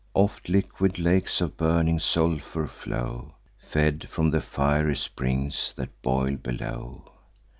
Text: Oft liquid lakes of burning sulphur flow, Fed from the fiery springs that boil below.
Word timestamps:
Oft 0.15 0.49
liquid 0.49 0.97
lakes 0.97 1.41
of 1.41 1.57
burning 1.57 1.99
sulphur 1.99 2.65
flow, 2.65 3.35
Fed 3.59 4.09
from 4.09 4.31
the 4.31 4.41
fiery 4.41 4.95
springs 4.95 5.75
that 5.77 6.01
boil 6.01 6.37
below. 6.37 7.11